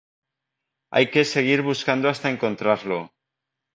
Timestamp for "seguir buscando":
1.33-2.09